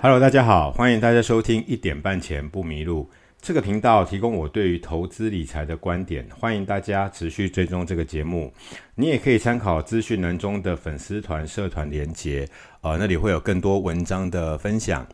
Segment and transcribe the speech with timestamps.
[0.00, 3.10] Hello，大家好，欢迎大家收听一点半前不迷路
[3.42, 8.52] 这个频道，提供我对于投资理财的观点，欢迎大家持续追踪这个节目。
[8.94, 12.48] 你也可以参考资讯栏中的粉丝团、社团连结，
[12.80, 15.04] 呃，那里会有更多文章的分享。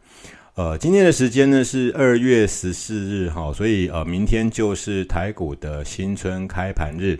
[0.54, 7.18] 呃，今天的时间呢是二月十四日，哈，所以呃，明天就是台股的新春开盘日，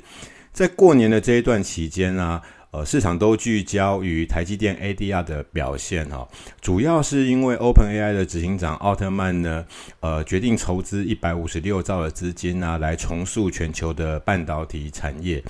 [0.53, 2.43] 在过年的这一段期间呢。
[2.75, 6.27] 呃，市场都聚焦于台积电 ADR 的表现哈，
[6.61, 9.65] 主要是因为 OpenAI 的执行长奥特曼呢，
[10.01, 15.41] 呃，决定筹资一百五十六兆的资金啊，来重塑全球的半导体产业。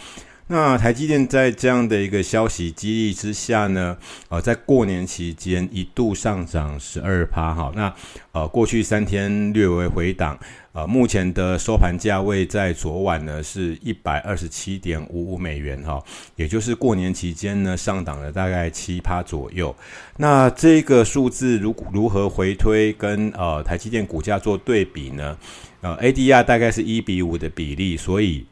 [0.46, 3.96] 那台积电在这样的一个消息激励之下呢，
[4.28, 7.94] 呃，在过年期间一度上涨十二趴哈，那
[8.32, 10.38] 呃，过去三天略微回档。
[10.72, 16.02] 呃，目前的收盘价位在昨晚呢是一百二十七点五五美元哈，
[16.34, 19.74] 也就是过年期间呢上涨了大概七趴左右。
[20.18, 25.38] 那这个数字如如何回推跟呃台积电股价做对比呢？
[25.80, 28.44] 呃，ADR 大概是一比五的比例，所以。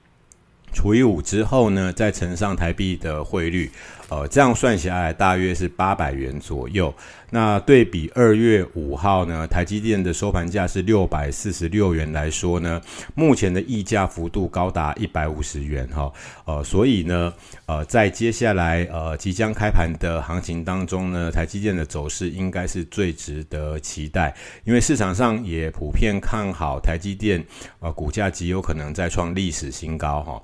[0.73, 3.71] 除以五之后呢，再乘上台币的汇率，
[4.13, 6.95] 呃，这样算下来大约是八百元左右。
[7.31, 12.79] 那对比二月五号呢，台积电的收盘价是六百四十六元来说呢，
[13.15, 16.13] 目前的溢价幅度高达一百五十元哈。
[16.45, 17.33] 呃，所以呢，
[17.65, 27.43] 呃，在接下来呃即将开盘的行情当中呢，台积电的走势应该是最值得期待，因为市场上也普遍看好台积电，
[27.81, 30.43] 呃，股价极有可能再创历史新高哈。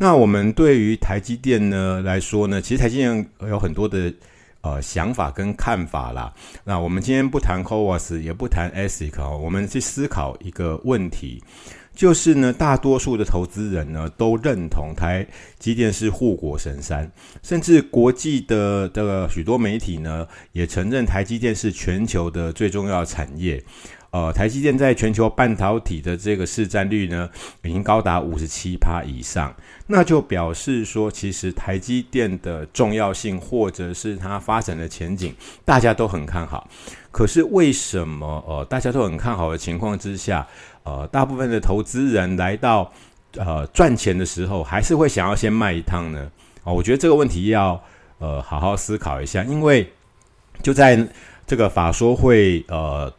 [0.00, 3.07] 那我们对于台积电呢来说呢，其实台积电
[3.48, 4.12] 有很多的
[4.60, 6.32] 呃想法跟看法啦。
[6.64, 11.42] 那我们今天不谈 c o v a s 也不谈 ASIC 哦，我们去思考一个问题，
[11.94, 15.26] 就是呢，大多数的投资人呢都认同台
[15.58, 17.10] 积电是护国神山，
[17.42, 23.62] 甚至国际的的许多媒体呢也承认台积电是全球的最重要产业。
[24.10, 27.28] 呃，台积电在全球半导体的这个市占率呢，
[27.62, 29.54] 已经高达五十七趴以上，
[29.88, 36.66] 那就表示说，其实台积电的重要性或者是它发展的前景，大家都很看好。
[37.10, 40.46] 可是为什么呃，大家都很看好的情况之下，
[40.84, 42.90] 呃，大部分的投资人来到
[43.36, 46.30] 呃赚钱的时候，还是会想要先卖一趟呢？
[46.64, 47.78] 哦，我觉得这个问题要
[48.20, 49.92] 呃好好思考一下，因为
[50.62, 51.06] 就在
[51.46, 53.12] 这个法说会呃。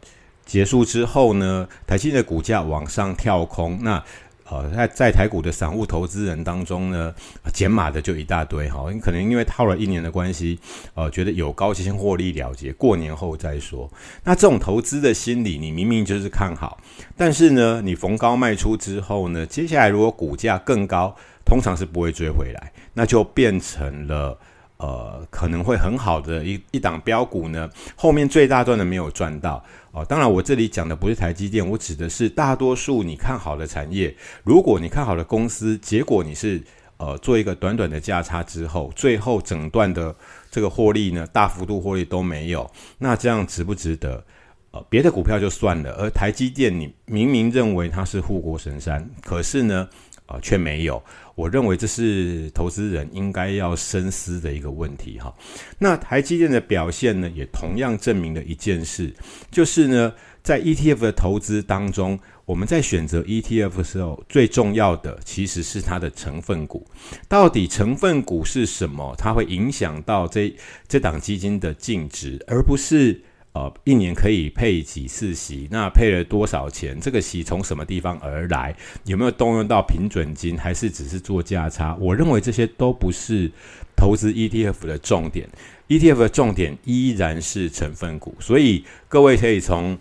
[0.50, 4.02] 结束之后呢，台积的股价往上跳空，那
[4.50, 7.14] 呃，在在台股的散户投资人当中呢，
[7.54, 10.58] 减码的就一大堆哈，你可能因为套了一年的关系，
[10.94, 13.88] 呃，觉得有高先获利了结，过年后再说。
[14.24, 16.80] 那这种投资的心理，你明明就是看好，
[17.16, 24.36] 但是呢，你逢高卖出之后呢，接下来如果股价更高，通常是不会追回来，那就变成了。
[24.82, 30.04] 呃，可能会很好的一一档标股呢，后面最大段的没有赚到哦。
[30.04, 34.14] 当然，我这里讲的不是台积电，我指的是大多数你看好的产业。
[34.44, 36.62] 如果你看好的公司，结果你是
[36.96, 40.14] 呃做一个短短的价差之后，最后整段的
[40.50, 44.24] 这个获利呢，大幅度获利都没有，那这样值不值得？
[44.72, 49.88] 呃，别的股票就算了，而台积电你明明认为它是护国神山，可是呢？
[50.30, 51.02] 啊，却没有。
[51.34, 55.34] 我认为这是投资人应该要深思的一个问题哈。
[55.78, 59.12] 那台积电的表现呢，也同样证明了一件事，
[59.50, 66.86] 就是呢，在 ETF 的投资当中，我们在选择 ETF 的时候，最重要的其实是它的成分股。
[67.26, 69.14] 到底成分股是什么？
[69.18, 70.54] 它会影响到这
[70.86, 73.22] 这档基金的净值，而不是。
[73.52, 75.66] 呃，一年可以配几次息？
[75.72, 77.00] 那配了多少钱？
[77.00, 78.72] 这个息从什么地方而来？
[79.04, 80.56] 有没有动用到平准金？
[80.56, 81.96] 还是只是做价差？
[81.96, 83.50] 我认为这些都不是
[83.96, 85.48] 投资 ETF 的重点。
[85.88, 88.36] ETF 的重点依然是成分股。
[88.38, 89.98] 所以各位可以从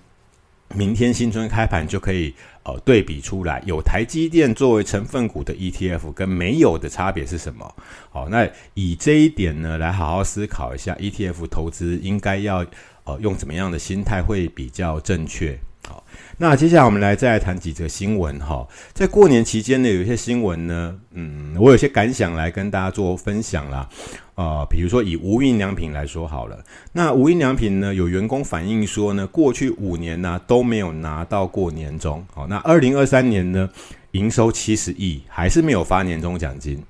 [0.76, 7.75] 明天新春开盘就可以呃对比出来，有台积电作为成分股的 ETF 跟没有的差别是什么？
[8.12, 12.63] 好，那以这一点呢来好好思考一下，ETF 投资应该要。
[13.09, 15.57] 呃，用怎么样的心态会比较正确？
[15.88, 16.03] 好，
[16.38, 18.67] 那接下来我们来再来谈几则新闻哈。
[18.94, 23.89] 在过年期间呢，有一些新闻呢，嗯，我有些感想来跟大家做分享啦。
[24.35, 32.23] 呃，比如说以无印良品来说好了，那无印良品呢，有员工反映说呢，过去五年呢都没有拿到过年终。
[32.33, 33.67] 好，那二零二三年呢，
[34.11, 36.83] 营收七十亿，还是没有发年终奖金。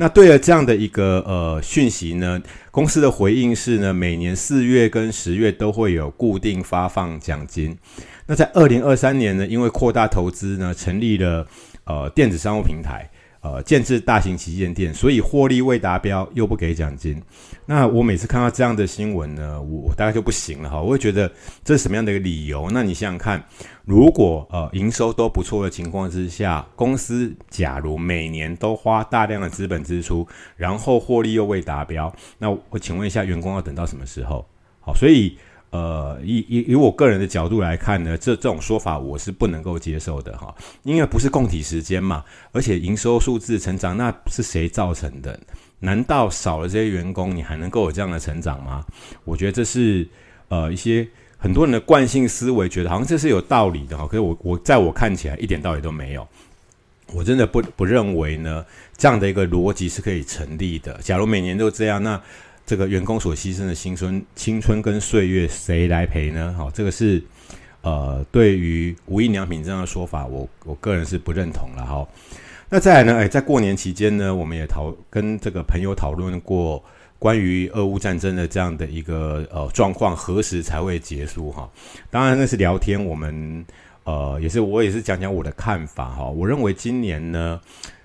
[0.00, 2.40] 那对了，这样的一个呃讯息呢，
[2.70, 7.76] 公司的回应是呢，每年四月跟十月都会有固定发放奖金。
[8.26, 11.44] 那在二零二三年呢，因为扩大投资呢，成立了
[11.82, 13.10] 呃电子商务平台，
[13.40, 17.20] 呃建制大型旗舰店，所以获利未达标又不给奖金。
[17.70, 21.30] 那我每次看到这样的新闻呢，我大概就不行了哈，我会觉得
[21.62, 22.70] 这是什么样的一个理由？
[22.70, 23.44] 那你想想看，
[23.84, 30.26] 如果呃营收都不错的情况之下，公司假如每年都花大量的资本支出，
[30.56, 34.46] 然后获利又未达标，那我请问一下，员工要等到什么时候？
[34.80, 35.36] 好，所以。
[35.70, 45.38] 呃，以以以我个人的角度来看呢，这这种说法我是不能够接受的哈，因为不是供体时间嘛，而且营收数字成长，那是谁造成的？
[45.80, 48.84] 难道少了这些员工，你还能够有这样的成长吗？
[49.24, 50.06] 我觉得这是
[50.48, 56.26] 呃一些很多人的惯性思维，觉得好像这是有道理的哈，可是我我在我看起来一点道理都没有，
[57.12, 58.64] 我真的不不认为呢
[58.96, 60.98] 这样的一个逻辑是可以成立的。
[61.00, 62.20] 假如每年都这样，那
[62.66, 66.52] 这个员工所牺牲的青春、青春跟岁月，谁来赔呢？
[66.58, 67.22] 好，这个是
[67.82, 72.06] 呃，对于无印良品这样的说法，我我个人是不认同了哈。
[72.70, 73.16] 那再来呢？
[73.16, 76.84] 哎，在过年期间呢，我们也讨跟这个朋友讨论过
[77.18, 81.50] 关于俄乌战争的这样的一个呃状况，何时才会结束？
[81.50, 81.66] 哈，
[82.10, 83.64] 当然那是聊天，我们
[84.04, 86.26] 呃也是我也是讲讲我的看法哈。
[86.26, 87.58] 我认为今年呢，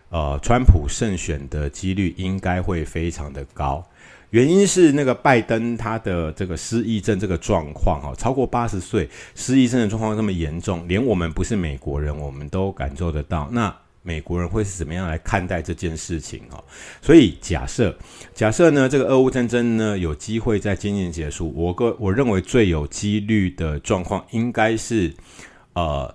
[0.09, 3.85] 呃，川普胜选的几率应该会非常的高。
[4.29, 13.49] 原因是那个拜登他的这个失忆症这个状况哈，超过八十岁失忆症的状况那么严重，连我们不是美国人，我们都感受得到。
[13.51, 16.63] 那美国人会是怎么样来看待这件事情哈？
[17.01, 17.97] 所以假设
[18.33, 25.11] 假设呢，这个俄乌战争呢有机会在今年结束，我个我认为最有几率的状况应该是
[25.73, 26.13] 呃，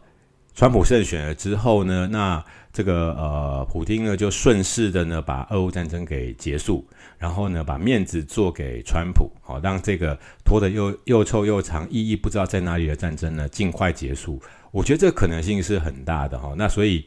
[0.55, 6.87] 川普胜选了之后呢，那这个呃，普京呢就顺势的呢把俄乌战争给结束。
[7.19, 14.41] 然后呢，把面子做给川普，好让这个拖得又又臭又长、意义不知道在哪里的战争呢，尽快结束。
[14.71, 16.55] 我觉得这个可能性是很大的哈。
[16.57, 17.05] 那所以，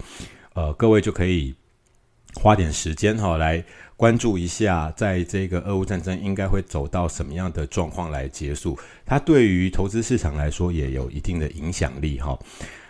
[0.53, 1.55] 呃，各位就可以
[2.35, 3.63] 花点时间哈，来
[3.95, 8.77] 关注一下，在这个俄乌战争应该会走到什么样的状况来结束。
[9.05, 12.37] 它对于投资市场来说也有一定的影响力哈。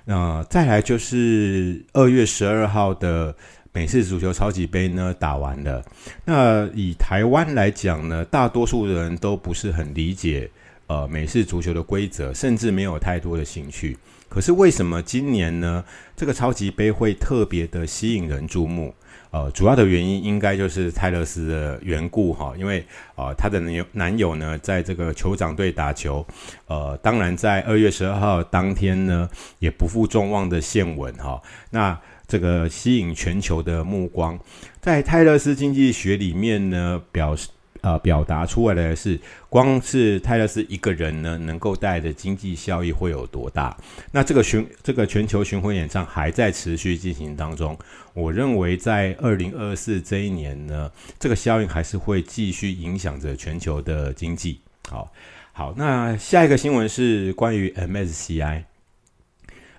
[0.06, 3.36] 那再来就是二月十二号的。
[3.74, 5.82] 美式足球超级杯呢打完了，
[6.26, 10.52] 那以台湾来讲呢，大多数人都不是很理解
[10.88, 13.98] 呃美式足球的规则，甚至没有太多的兴趣。
[14.32, 15.84] 可是为什么今年呢
[16.16, 18.96] 这个超级杯会特别的吸引人注目？
[19.32, 22.86] 呃，主要的原因应该就是泰勒斯的缘故哈，因为
[23.16, 26.26] 啊他的男友男友呢在这个酋长队打球，
[26.68, 29.30] 呃，当然在二月十二号当天呢
[29.60, 31.42] 也不负众望的献吻哈，
[31.72, 32.00] 那。
[32.28, 34.40] 这个吸引全球的目光，
[34.80, 37.50] 在泰勒斯经济学里面呢，表示
[37.82, 39.20] 呃表达出来的是，
[39.50, 43.76] 光是泰勒斯一个人呢，能够带的经济效益会有多大？
[44.12, 47.78] 那这个巡这个全球巡回演唱还在持续进行当中，
[48.14, 54.62] 我认为在二零二四这一年呢，这个效应还是会继续影响着全球的经济。
[54.90, 55.12] 好，
[55.52, 58.64] 好，那下一个新闻是关于 MSCI。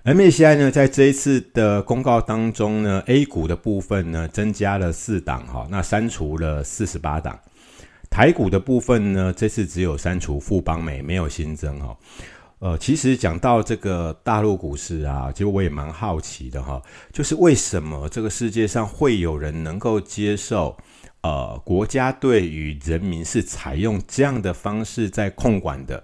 [0.03, 7.39] MSCI 呢，在这一次的公告当中呢，A 股的部分呢增加了四档哈，那删除了四十八档。
[8.13, 11.97] 台股的部分呢，这次只有删除富邦美，没有新增哈。
[12.59, 16.79] 呃，其实讲到这个大陆股市啊，其实我也蛮好奇的哈，
[17.11, 20.77] 就是为什么这个世界上会有人能够接受
[21.23, 26.03] 呃国家对于人民是采用这样的方式在控管的？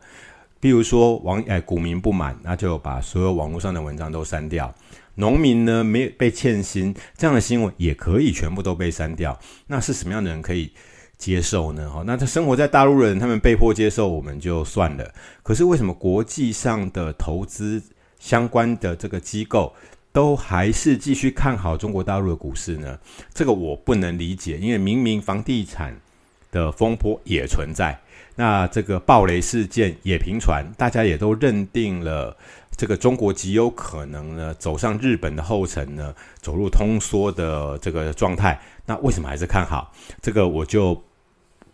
[0.60, 4.74] 比如说网哎股民不满，那就把所有网络上的文章都删掉。
[5.14, 9.40] 农民呢没被欠薪，这样的新闻也可以全部都被删掉。
[9.68, 10.74] 那是什么样的人可以
[11.20, 11.88] 接受呢？
[11.92, 15.14] 哈，那他生活在大陆人，他们被迫接受，我们就算了。
[15.44, 17.84] 可是为什么国际上的投资
[18.18, 19.74] 相关的这个机构
[20.14, 22.98] 都还是继续看好中国大陆的股市呢？
[23.34, 25.94] 这个我不能理解，因为明明房地产
[26.52, 28.00] 的风波也存在。
[28.36, 32.36] 那这个暴雷事件也频传，大家也都认定了
[32.78, 38.58] 这个中国极有可能呢走上日本的后尘呢，走入通缩的这个状态。
[38.86, 39.92] 那为什么还是看好？
[40.22, 41.00] 这个我就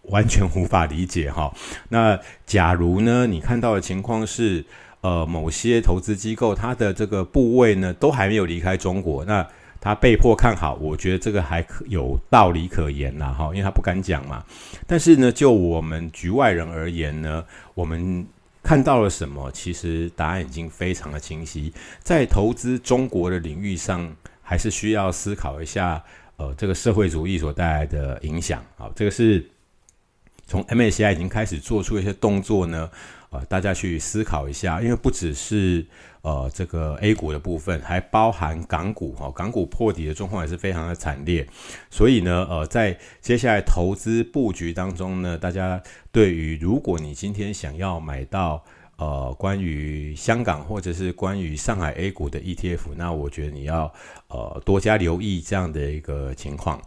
[0.09, 1.53] 完全无法理解哈。
[1.89, 4.63] 那假如呢，你看到的情况是，
[5.01, 9.47] 呃，某些投资机构它的这个部位呢都还没有离开中国，那。
[9.81, 14.43] 他被迫看好，我觉得这个还可有道理可言呐，哈，因为他不敢讲嘛。
[14.87, 17.45] 但是呢，就我们局外人而言呢，
[17.75, 18.25] 我们
[18.63, 19.51] 看到了什么？
[19.51, 21.71] 其实答案已经非常的清晰。
[22.01, 26.01] 在投资中国的领域上，还是需要思考一下，
[26.37, 28.63] 呃，这个社会主义所带来的影响。
[28.77, 29.47] 好，这个是
[30.45, 32.89] 从 MSCI 已经开始做出一些动作呢。
[33.31, 35.85] 呃大家去思考一下，因为不只是
[36.21, 41.45] 呃这个 A 股的部分，还包含港股哈，港股破底的状况也是非常的惨烈。
[41.89, 45.81] 所以呢，呃，在接下来投资布局当中呢，大家
[46.13, 48.63] 对于如果你今天想要买到
[48.95, 53.91] 呃关于香港或者是关于上海 A 股的 ETF，那我觉得你要
[54.29, 56.81] 呃多加留意这样的一个情况。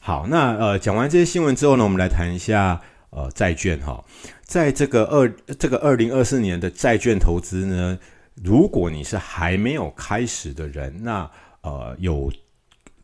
[0.00, 2.80] 好，那呃讲完这些新闻之后呢，我们来谈一下
[3.14, 4.04] 呃债券哈，
[4.42, 7.98] 在这个二这个二零二四年的债券投资呢，
[8.42, 11.30] 如果你是还没有开始的人，那
[11.62, 12.32] 呃有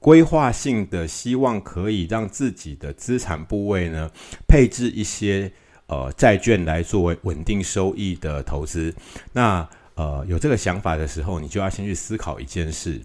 [0.00, 4.10] 规划性的希望可以让自己的资产部位呢
[4.48, 5.50] 配置一些
[5.86, 8.92] 呃债券来作为稳定收益的投资，
[9.32, 13.00] 那呃有这个想法的时候，你就要先去思考一件事，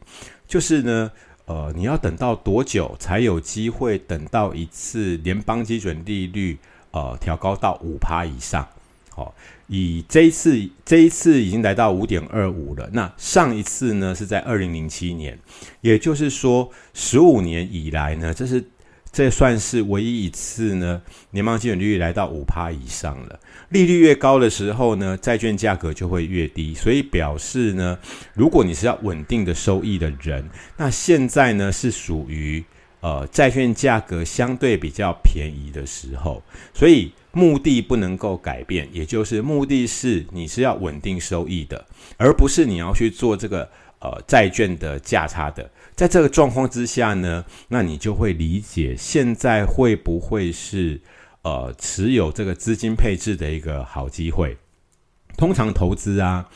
[0.47, 1.12] 就是呢。
[1.47, 6.57] 呃，你要等到多久才有机会等到一次联邦基准利率
[6.95, 8.65] 呃调高到五趴以上？
[9.11, 9.35] 好，
[9.67, 12.89] 以这一次这一次已经来到五点二五了。
[12.93, 15.37] 那上一次呢是在二零零七年，
[15.81, 18.63] 也就是说十五年以来呢，这是。
[19.15, 23.39] 这算是唯一一次呢，联邦基准利率来到五趴以上了。
[23.69, 26.73] 利率越高的时候呢，债券价格就会越低。
[26.73, 27.97] 所以表示呢，
[28.33, 30.43] 如果你是要稳定的收益的人，
[30.75, 32.61] 那现在呢是属于
[33.05, 36.41] 呃债券价格相对比较便宜的时候。
[36.74, 41.85] 所以目的不能够改变，也就是目的是你是要稳定收益的，
[42.17, 43.69] 而不是你要去做这个
[44.00, 45.69] 呃债券的价差的。
[45.95, 51.00] 在这个状况之下呢，那你就会理解现在会不会是
[51.43, 54.57] 呃持有这个资金配置的一个好机会。
[55.38, 56.50] 通常投资啊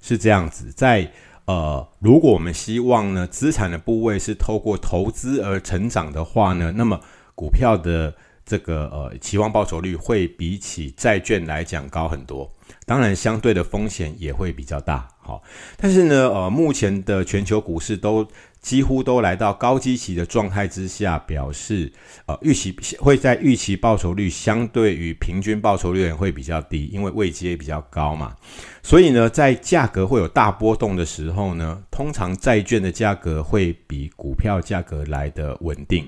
[0.00, 1.12] 是这样子，在
[1.50, 7.00] 呃如果我们希望呢资产的部位是透过投资而成长的话呢，那么
[7.34, 8.14] 股票的
[8.44, 12.50] 这个呃期望报酬率会比起债券来讲高很多，
[12.86, 15.08] 当然相对的风险也会比较大。
[15.18, 15.42] 好，
[15.76, 18.26] 但是呢呃目前的全球股市都。
[18.60, 21.90] 几乎都来到高基期的状态之下，表示
[22.26, 28.36] 呃预期会在预期报酬率相对于平均报酬率会比较低，因为位阶比较高嘛。
[28.82, 36.06] 所以呢，在价格会有大波动的时候呢，通常债券的价格会比股票价格来的稳定。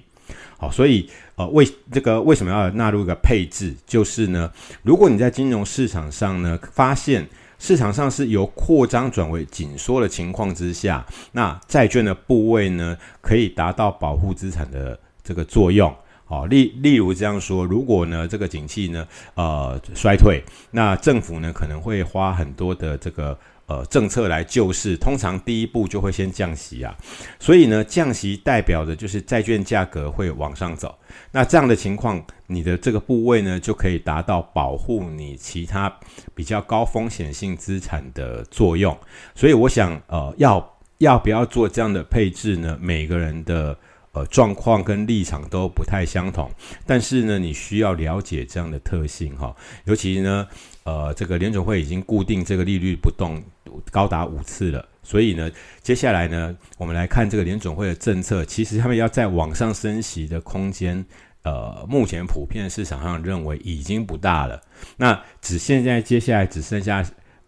[0.59, 3.75] 好，所以呃为这个为什么要纳入一个配置？
[3.87, 4.51] 就是呢，
[4.83, 7.27] 如果你在金融市场上呢发现。
[7.63, 15.95] 市场上是由扩张转为紧缩的情况之下，那债券的部位呢，可以达到保护资产的这个作用。
[16.25, 20.43] 好，例例如这样说，如果呢这个景气呢呃衰退，
[20.73, 23.39] 那政府呢可能会花很多的这个。
[23.67, 26.95] 呃，政策来救市，通常第一步就会先降息啊，
[27.39, 30.95] 所以呢，降息代表的就是债券价格会往上走。
[31.31, 35.95] 那这样的情况，你的这个部位呢，就可以达到保护你其他
[36.35, 38.97] 比较高风险性资产的作用。
[39.35, 42.77] 所以，我想，呃，要要不要做这样的配置呢？
[42.81, 43.79] 每个人的
[44.13, 46.51] 呃状况跟立场都不太相同，
[46.85, 49.55] 但是呢，你需要了解这样的特性哈，
[49.85, 50.47] 尤其呢，
[50.85, 53.43] 呃，这个联准会已经固定这个利率不动。
[53.91, 58.45] 高达五次了，所以呢，接下来呢，我们来看这个联准会的政策。
[58.45, 61.03] 其实他们要在往上升息的空间，
[61.43, 64.61] 呃，目前普遍市场上认为已经不大了。
[64.99, 67.03] 那只现在接下来只剩下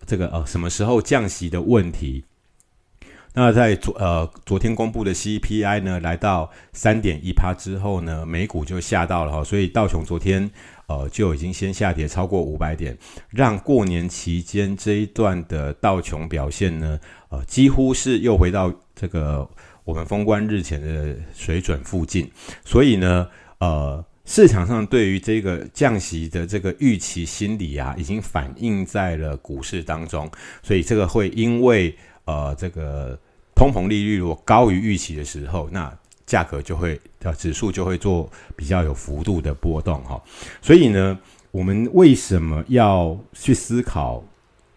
[0.07, 2.25] 这个呃什么时候降息的问题。
[3.35, 10.51] 那在昨呃昨天公布的 CPI 呢，来到三点一趴之后呢，美股就下到了哈，所以道琼昨天。
[10.87, 12.95] 呃，就已经先下跌超过五百点，
[13.31, 17.01] 让过年期间这一段的道琼表现呢，
[17.31, 19.49] 呃，几乎是又回到这个
[19.85, 22.31] 我们封关日前的水准附近。
[22.67, 23.27] 所以呢，
[23.61, 30.31] 呃，市场上对于这个降息的这个预期心理啊，已经反映在了股市当中。
[30.63, 33.19] 所以这个会因为呃，这个
[33.55, 35.93] 通膨利率如果高于预期的时候，那
[36.27, 40.19] 价格就会呃指数就会做比较有幅度的波动哈，
[40.63, 41.19] 所以呢，
[41.51, 44.25] 我们为什么要去思考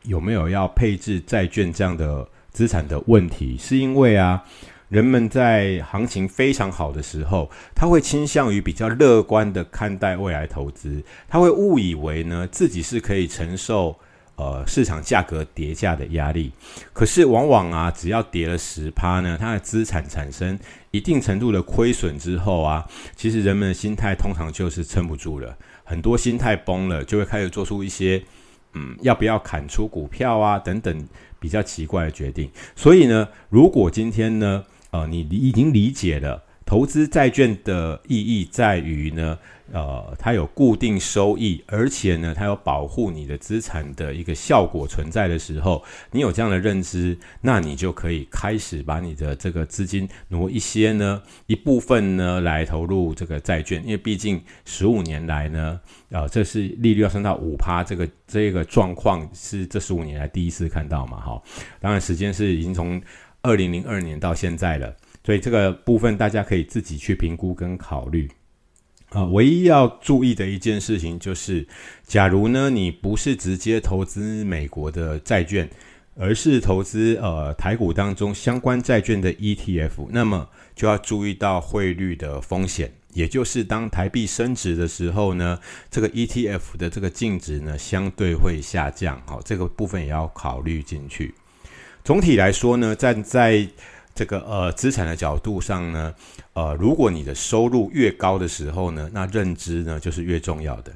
[0.04, 3.58] 有没有要配置债券这样的资产的问题？
[3.58, 4.44] 是因为啊，
[4.90, 13.96] 人们在行情非常好的时候，他会倾向于比较乐观的看待未来投资，他会误以为呢自己是可以承受。
[14.38, 16.52] 呃，市场价格叠价的压力，
[16.94, 20.58] 可是往往啊，只要跌了十趴呢，它的资产产生
[20.92, 28.24] 一定程度的亏损之后啊，其实人们的心态通常就是撑不住了，很多心态崩了，就会开始做出一些
[28.74, 31.08] 嗯，要不要砍出股票啊等等
[31.40, 32.48] 比较奇怪的决定。
[32.76, 39.40] 所以呢，如果今天呢，呃，你已经理解了投资债券的意义在于呢。
[39.74, 55.78] 呃，它有固定收益，而且呢，它有保护你的资产的一个效果存在的时候，你有这样的认知，那你就可以开始把你的这个资金挪一些呢，一部分呢来投入这个债券，因为毕竟十五年来呢，
[56.12, 61.44] 呃，这是利率要升到五趴，这个这个状况是这十五年来第一次看到嘛，哈，
[61.82, 63.02] 当然时间是已经从
[63.42, 64.96] 二零零二年到现在了，
[65.28, 68.30] 所以这个部分大家可以自己去评估跟考虑。
[69.10, 71.68] 啊，唯一要注意的一件事情就是，
[72.06, 75.70] 假如呢你不是直接投资美国的债券，
[76.16, 85.60] 而是投资呃台股当中相关债券的 ETF，那么就要注意到汇率的风险，也就是当台币升值的时候呢，
[85.92, 89.22] 这个 ETF 的这个净值呢相对会下降。
[89.26, 91.36] 好，这个部分也要考虑进去。
[92.06, 93.68] 总体来说呢，站在
[94.18, 96.12] 这个呃资产的角度上呢，
[96.54, 100.92] 呃，如果你的收入越高的时候呢，那认知呢就是越重要的。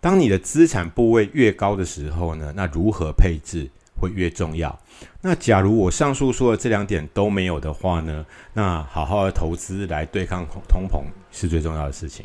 [0.00, 3.68] 当你的资产部位越高的时候呢，那如何配置
[4.00, 4.78] 会越重要。
[5.20, 8.24] 那假如我上述说的这两点都没有的话呢，
[8.54, 12.24] 那好好的投资来对抗通膨是最重要的事情。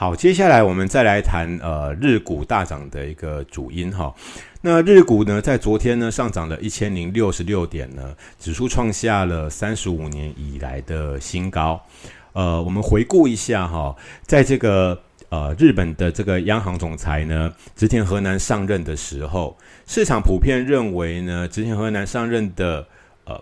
[0.00, 4.14] 好，接下来我们再来谈呃日股大涨的一个主因哈。
[4.60, 11.84] 那日股呢，在昨天呢上涨了一千零六十六点呢，指数创下了三十五年以来的新高。
[12.32, 14.96] 呃，我们回顾一下哈，在这个
[15.30, 22.86] 呃日本的这个央行总裁呢，植田河南上任的时候，市场普遍认为呢，植田河南上任的
[23.24, 23.36] 呃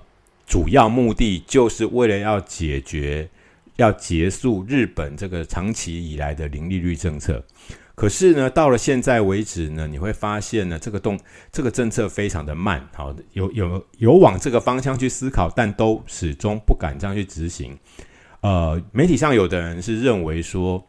[0.47, 3.29] 主要目的就是为了要解决。
[3.77, 7.45] 要结束日本这个长期以来的零利率政策，
[7.95, 11.19] 可是呢，到了现在为止呢，你会发现呢，这个动
[11.53, 17.79] 这个政策非常的慢，好，有有有往这个方向去思考，但都始终不敢这样去执行。
[18.41, 20.87] 呃，媒体上有的人是认为说，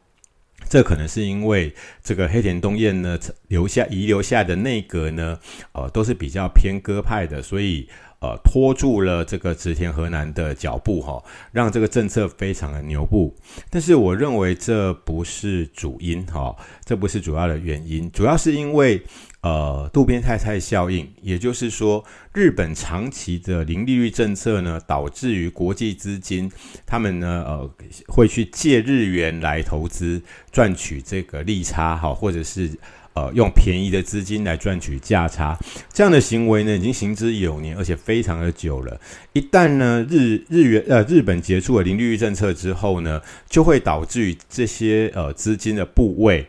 [0.70, 5.40] 这可能是因为这个黑田东彦呢留下遗留下的内阁呢，
[5.72, 7.88] 呃，都是比较偏鸽派的，所以。
[8.20, 13.32] 呃，拖住了这个植田河南的脚步哈，让这个政策非常的牛步。
[13.70, 19.00] 但是我认为这不是主因哈，这不是主要的原因，主要是因为
[19.48, 26.52] 呃渡边太太效应，也就是说，日本长期的零利率政策呢，导致于国际资金
[26.86, 27.70] 他们呢呃
[28.08, 32.72] 会去借日元来投资，赚取这个利差哈，或者是。
[33.18, 35.58] 呃，用便宜的资金来赚取价差，
[35.92, 39.02] 这样的行为呢，已经行之有年，而且非常的久了。
[39.34, 46.46] 一旦呢，日日元呃日本结束了零利率政策之后呢，就会导致于这些呃资金的部位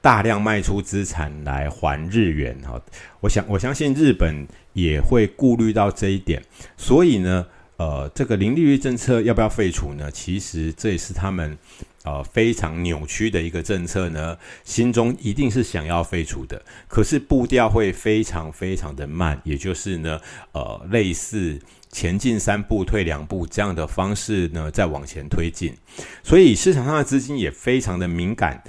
[0.00, 2.80] 大量卖出资产来还日元哈。
[3.20, 6.42] 我想我相信日本也会顾虑到这一点，
[6.76, 10.10] 所以呢，呃，这个零利率政策要不要废除呢？
[10.10, 11.56] 其实这也是他们。
[12.02, 14.34] 呃，非常扭曲的一个政策呢，
[14.64, 20.18] 心中一定是想要废除的，可是步调会非常非常的慢，也就是呢，
[20.52, 21.60] 呃，类似
[21.92, 25.76] 前进三步退两步这样的方式呢，在往前推进，
[26.22, 28.64] 所以市场上的资金也非常的敏感，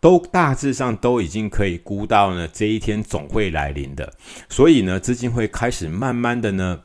[0.00, 4.12] 都大致上都已经可以估到呢，这一天总会来临的，
[4.48, 6.80] 所以呢，资金会开始慢慢的呢，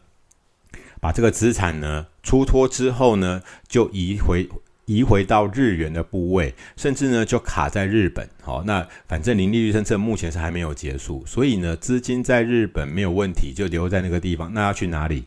[1.00, 4.50] 把这个资产呢出脱之后呢，就移回。
[4.86, 8.28] 移回到日元的部位，甚至呢就卡在日本。
[8.42, 14.54] 好，那反正零利率政策目前是还没有结束，所以呢资金在日本没有问题，就留在那个地方。
[14.54, 15.24] 那要去哪里？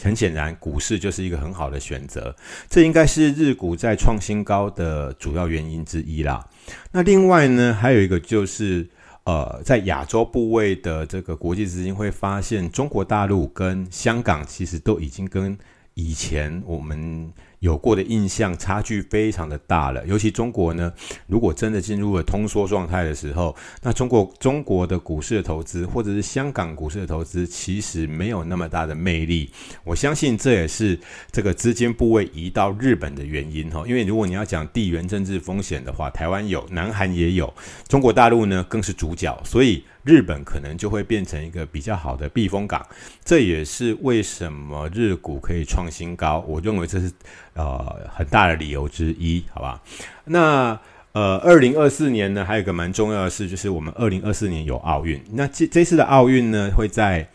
[0.00, 2.34] 很显然，股市就是一个很好的选择。
[2.68, 6.48] 这应该是日股在创新高的主要原因之一啦。
[6.92, 8.88] 那另外呢，还有一个就是，
[9.24, 15.58] 呃，在亚洲部位的这个国际资金会发现，中国大陆跟香港其实都已经跟
[15.94, 17.32] 以前我们。
[17.60, 20.92] 有过的印象差距非常的大了，尤其中国呢，
[21.26, 29.50] 如果真的进入了通缩状态的时候，那中国中国的股市的投资，或者是香港股市的投资，其实没有那么大的魅力。
[29.84, 30.98] 我相信这也是
[31.30, 33.84] 这个资金部位移到日本的原因哈。
[33.86, 37.52] 因为如果你要讲地缘政治风险的话，台湾有，南韩也有，
[37.86, 39.84] 中国大陆呢更是主角，所以。
[40.04, 42.84] 日本可能就会变成一个比较好的避风港，
[43.24, 46.44] 这也是为什么日股可以创新高。
[46.48, 47.12] 我认为这是
[47.54, 49.82] 呃很大的理由之一，好吧？
[50.24, 50.78] 那
[51.12, 55.20] 呃，二零二四年呢，还有一个蛮重要的事，就是我们二零二四年有奥运。
[55.32, 57.28] 那这这次的奥运呢，会在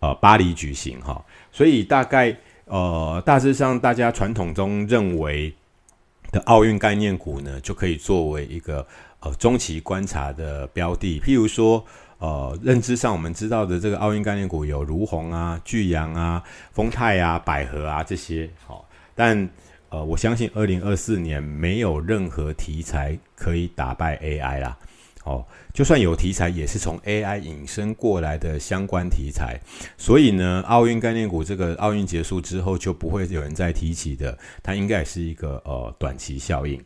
[0.00, 5.54] 呃巴黎举行哈，所以大概呃大致上大家传统中认为
[6.32, 8.84] 的奥运概念股呢，就可以作为一个
[9.22, 11.84] 呃中期观察的标的，譬如说。
[12.22, 19.50] 呃，认知上我们知道的这个奥运概念股有如虹啊、巨阳啊、丰泰啊、百合啊这些，好，但
[19.88, 24.78] 呃，我相信二零二四年没有任何题材可以打败 AI 啦。
[25.24, 29.60] 哦，就算有题材，也是从 AI 引申过来的相关题材。
[29.98, 36.80] 所以呢，奥运概念股这个奥运结束之后就不会有人再提起的，它应该也是一个呃短期效应。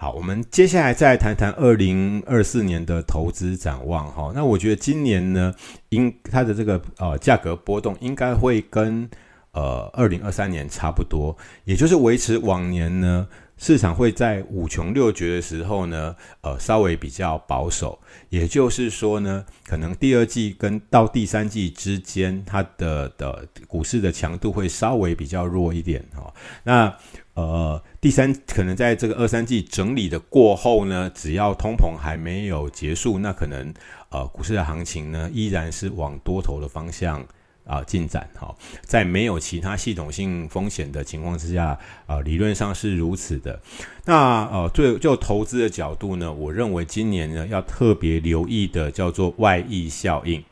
[0.00, 4.30] 好，我们接下来再谈谈二零二四年的投资展望哈。
[4.32, 5.52] 那我觉得今年呢，
[5.88, 9.10] 应它的这个呃价格波动应该会跟
[9.50, 13.26] 呃二零二三年差不多，也就是维持往年呢
[13.58, 26.32] 市场会在五穷六绝的时候呢，呃稍微比较保守，也就是说呢，可能第二季跟到第三季之间，它的的股市的强度会稍微比较弱一点哈。
[26.62, 26.96] 那
[27.34, 33.72] 呃，第三可能在这个二三季整理的过后呢，只要通膨还没有结束，那可能
[34.10, 37.24] 呃股市的行情呢依然是往多头的方向
[37.68, 38.52] 啊进展哈。
[38.82, 43.60] 在没有其他系统性风险的情况之下，啊理论上是如此的。
[44.06, 50.42] 那呃，就就投资的角度呢，我认为今年呢要特别留意的叫做外溢效应。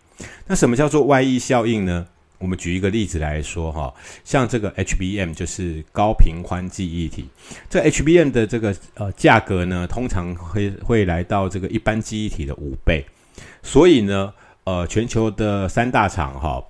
[0.47, 2.07] 那什么叫做外溢效应呢？
[2.39, 7.25] 我们举一个例子来说哈，像这个 HBM 就是高频宽记忆体，
[7.71, 13.07] 这 HBM 的这个呃价格呢，通常会会来到这个一般记忆体的五倍，
[13.63, 14.31] 所以呢，
[14.65, 16.63] 呃，全球的三大厂哈，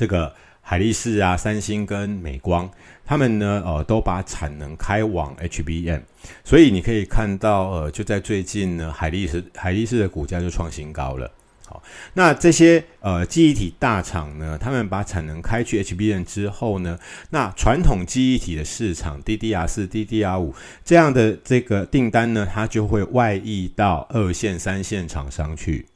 [0.00, 0.32] 这个
[0.62, 2.66] 海力士啊、三星跟美光，
[3.04, 6.00] 他们呢，呃，都把产能开往 HBM，
[6.42, 11.30] 所以你可以看到，呃，就在最近呢，海力士海力士的股价就创新高了。
[11.66, 11.82] 好，
[12.14, 25.89] 那这些呃记忆体大厂呢，他们把产能开去 HBM 之后呢，那传统记忆体的市场 DDR 四、DDR 五这样的这个订单呢，它就会外溢到二线、三线厂商去。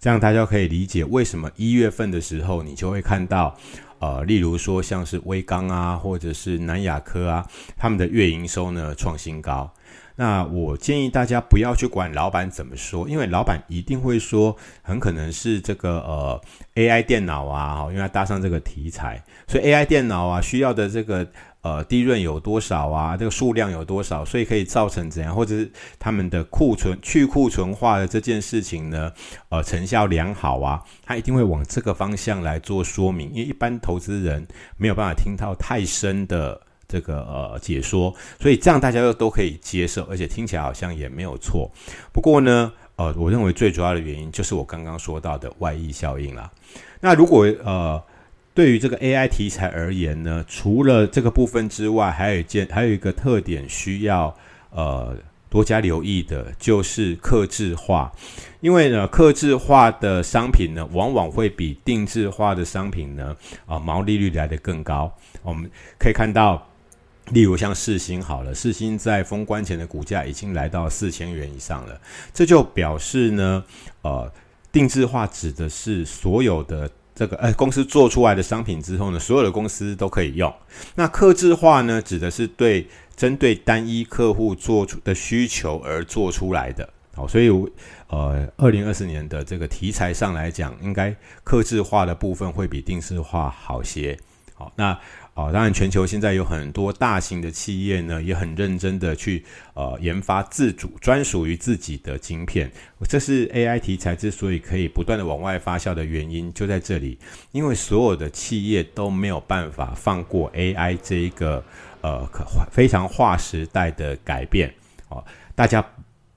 [0.00, 3.56] 这样大家可以理解为什么一月份的时候，你就会看到
[3.98, 9.70] 呃，例如说像是微刚啊，或者是南亚科啊，他们的月营收呢创新高。
[10.16, 16.40] 那我建议大家不要去管老板怎么说，因为老板一定会说，很可能是这个呃
[16.74, 21.26] AI 电脑啊，因为搭上这个题材，所以 AI 电脑啊需要的这个
[21.62, 29.12] 呃利润有多少啊，这个数量有多少，所以可以造成怎样，或者是他们的库存去库存化的这件事情呢，
[29.48, 34.46] 呃成效良好啊，他一定会往这个方向来做说明，因为一般投资人
[34.76, 36.60] 没有办法听到太深的。
[36.90, 41.70] 这个呃解说，所以这样大家都都可以接受，而且听起来好像也没有错。
[42.10, 46.50] 不过呢，呃，我认为最主要的原因就是我刚刚说到的外溢效应啦。
[47.00, 48.02] 那如果呃
[48.54, 54.36] 对于这个 AI 题材而言呢，除了这个部分之外，还有一件还有一个特点需要
[54.70, 55.16] 呃
[55.48, 58.12] 多加留意的，就是克制化。
[58.60, 63.36] 因为呢，克制化的商品呢，往往会比定制化的商品呢
[63.66, 65.12] 啊毛利率来得更高。
[65.42, 66.66] 我们可以看到。
[67.32, 72.00] 例如像世星好了，世星在封关前的股价已经来到四千元以上了，
[72.34, 73.62] 这就表示呢，
[74.02, 74.28] 呃，
[74.72, 80.50] 定制化指的是所有的这个呃公司做出来的商品之后呢，所有的公司都可以用。
[80.94, 86.88] 那客制化呢，指的是对针对单一客户做出的需求而做出来的。
[87.14, 87.50] 好，所以
[88.06, 94.18] 呃，二零二四年的这个题材上来讲，应该客制化的部分会比定制化好些。
[94.54, 94.98] 好，那。
[95.40, 102.70] 啊，当然，全球现在有很多大型的企业呢，也很认真的去呃研发自主专属于自己的晶片。
[103.08, 107.18] 这是 AI 题材之所以可以不断的往外发酵的原因，就在这里。
[107.52, 111.64] 因为所有的企业都没有办法放过 AI 这一个
[112.02, 114.70] 呃可非常划时代的改变
[115.08, 115.24] 哦，
[115.54, 115.82] 大家。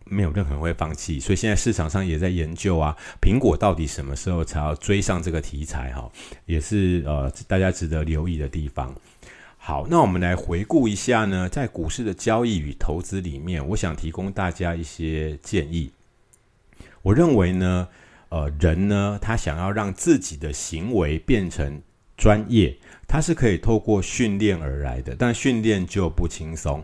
[0.06, 6.12] 没有任何人会放弃，所以现在市场上也在研究啊，苹果到底什么时候才要追上这个题材哈，
[6.46, 8.96] 也是呃大家值得留意的地方。
[9.58, 15.92] 好，那我们来回顾一下呢，在股市的交易与投资里面，我想提供大家一些建议。
[17.02, 17.88] 我认为呢，
[18.28, 21.82] 呃，人呢，他想要让自己的行为变成
[22.18, 26.84] 专业，他是可以透过训练而来的，但训练就不轻松。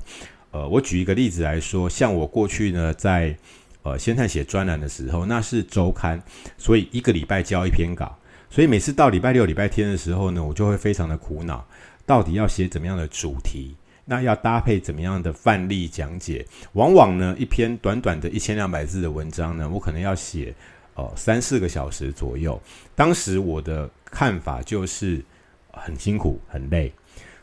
[0.52, 3.38] 呃，我举一个例子来说，像我过去呢，在
[3.84, 6.22] 呃先探写专栏的时候，那是周刊，
[6.58, 8.18] 所以一个礼拜交一篇稿，
[8.50, 11.64] 所以每次到礼拜六、礼拜天的时候呢，我就会非常的苦恼，
[12.06, 20.54] 到底要写怎么样的主题，那要搭配怎么样的范例讲解，往往呢，一篇短短的一千两百字的文章呢，我可能要写
[20.96, 22.60] 呃三四个小时左右，
[22.96, 25.24] 当时我的看法就是
[25.72, 26.92] 很辛苦、很累。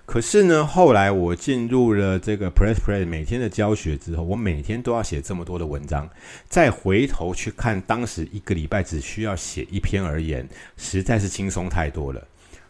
[0.07, 6.09] 可是呢，后来我进入了这个 Press Play 每天的教学之后，我每天都要写这么多的文章，
[6.49, 12.27] 再回头去看当时一个礼拜只需要写一篇而言，实在是轻松太多了。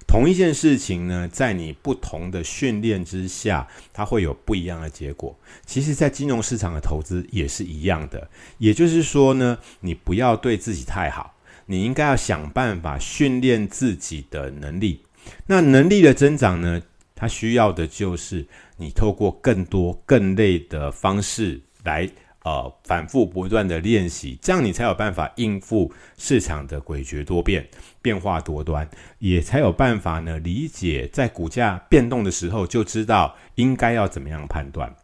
[0.08, 5.36] 同一件事情呢，在你不同的训练之下，它会有不一样的结果。
[5.66, 8.30] 其实，在金融市场的投资也是一样的。
[8.56, 11.34] 也就是说呢，你不要对自己太好，
[11.66, 15.02] 你应该要想办法训练自己的能力。
[15.48, 16.80] 那能力的增长呢，
[17.16, 22.08] 它需要的就是你透过更多、更累的方式来。
[22.44, 27.68] 呃，反复不断的练习，这样你才有办法应付市场的诡谲多变、
[28.00, 34.94] 变化多端，也才有办法呢理解在股价变动的时候就知道应该要怎么样判断。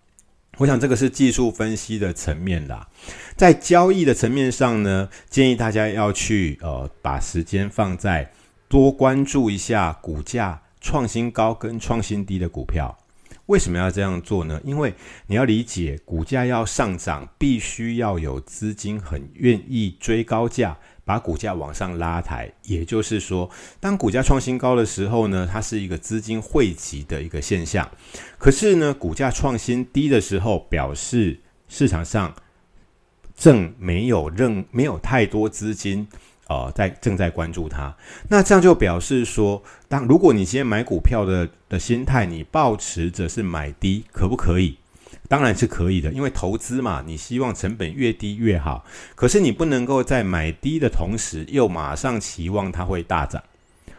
[0.59, 2.89] 我想这个是技术分析的层面啦，
[3.35, 8.31] 在交易的层面上呢，建议大家要去呃把时间放在
[8.69, 12.99] 多关注一下股价创新高跟创新低的股票。
[13.47, 14.61] 为什么要这样做呢？
[14.65, 14.95] 因为
[15.27, 22.51] 你要理解，股价要上涨，必须要有资金很愿意追高价，把股价往上拉抬。
[22.63, 27.91] 也就是说，当股价创新高的时候呢，它是一个资金汇集的一个现象。
[28.39, 32.33] 可是呢，股价创新低的时候，表示市场上
[33.37, 36.07] 正没有任没有太多资金。
[36.53, 37.97] 呃，在正在关注它，
[38.29, 44.77] 那这样就表示说，当如果你今天买股票的的心态，你保持着是买低，可不可以？
[45.29, 48.85] 当然是可以的，因为投资嘛，你希望成本越低越好。
[49.15, 53.43] 可是你不能够在买低的同时，又马上期望它会大涨。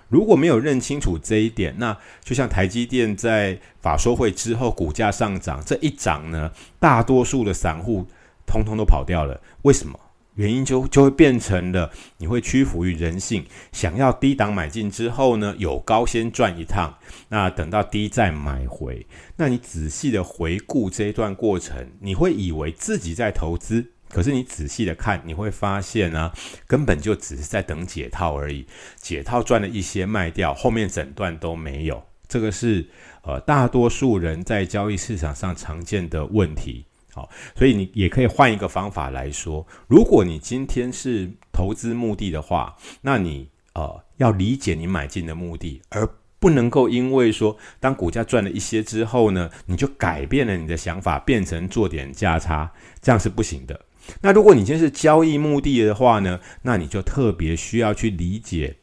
[0.09, 8.05] 如果没有认清楚这一点，那就像台积电在法说会之后股价上涨，这一涨呢，大多数的散户
[8.45, 9.41] 通通都跑掉了。
[9.63, 9.99] 为什么？
[10.35, 16.97] 原因就就会变成了，你会屈服于人性，想要低档买进之后呢，有高先赚一趟，
[17.29, 19.05] 那等到低再买回。
[19.35, 26.31] 那你仔细的回顾这一段过程，你会以为自己在投资，可是你仔细的看，你会发现呢，
[26.65, 28.65] 根本就只是在等解套而已。
[28.97, 32.03] 解套赚了一些卖掉，后面整段都没有。
[32.27, 32.87] 这个是
[33.21, 36.85] 呃大多数人在交易市场上常见的问题。
[37.13, 53.79] 好，所以你也可以换一个方法来说，如果你今天是投资目的的话，那你呃要理解你买进的目的，而不能够因为说当股价赚了一些之后呢，你就改变了你的想法，变成做点价差，这样是不行的。
[54.21, 58.77] 那如果你今天是交易目的的话呢，那你就特别需要去理解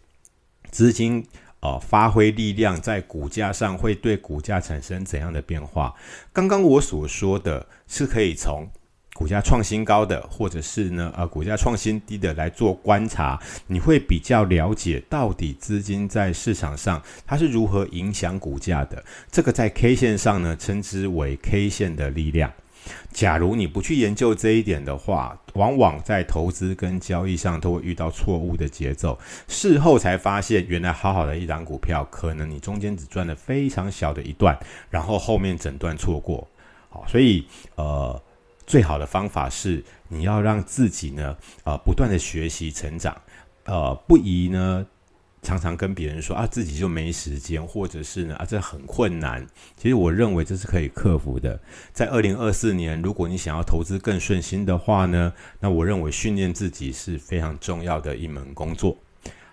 [0.70, 1.26] 资金。
[1.60, 5.94] 呃，发挥力量在股价上会对股价产生怎样的变化？
[6.32, 8.66] 刚刚我所说的是可以从
[9.12, 19.04] 股价创新高的，或者是呢，呃，股价创新低的来做观察，你会比较了解到底资金在市场上它是如何影响股价的。
[19.30, 22.50] 这个在 K 线上呢，称之为 K 线的力量。
[23.12, 29.18] 假如你不去研究这一点的话，往往在投资跟交易上都会遇到错误的节奏。
[29.48, 34.56] 事后才发现，原来好好的一档股票，可能你中间只赚了非常小的一段，
[34.88, 36.46] 然后后面整段错过。
[36.88, 38.20] 好，所以呃，
[38.66, 43.16] 最好的方法是你要让自己呢，呃，不断的学习成长，
[43.64, 44.86] 呃，不宜呢。
[45.42, 49.46] 常常跟别人说啊，自己就没时间，或者是呢啊，这很困难。
[49.76, 51.60] 其实我认为这是可以克服的。
[51.92, 58.96] 在二零二四年，如果你想要投资更顺心的话呢，那我认为训练自己是非常重要的一门工作。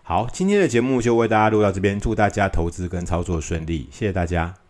[0.03, 4.66] 好，今天的节目就为大家录到这边，祝大家投资跟操作顺利，谢谢大家。